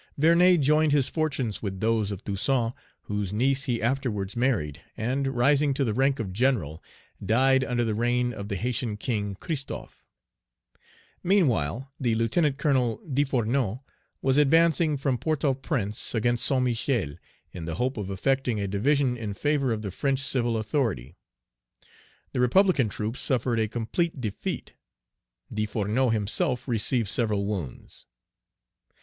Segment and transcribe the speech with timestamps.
[0.19, 5.75] Vernet joined his fortunes with those of Toussaint, whose niece he afterwards married, and, rising
[5.75, 6.81] to the rank of general,
[7.23, 10.03] died under the reign of the Haytian king Christophe.
[11.21, 13.83] Meanwhile the Lieutenant Colonel, Desfournaux,
[14.23, 17.13] was advancing from Port au Prince against Saint Michel,
[17.53, 21.15] in the hope of effecting a division in favor of the French civil authority.
[22.33, 24.73] The republican troops suffered a complete defeat.
[25.53, 28.07] Desfournaux himself received several wounds.